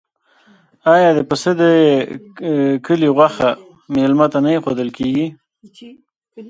[0.93, 1.63] آیا د پسه د
[2.85, 3.49] کلي غوښه
[3.95, 5.27] میلمه ته نه ایښودل کیږي؟